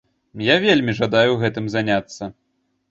[0.45, 2.23] Я вельмі жадаю гэтым заняцца.